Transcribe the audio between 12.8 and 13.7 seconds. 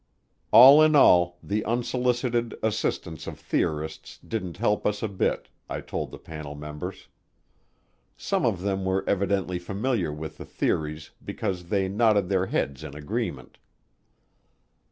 in agreement.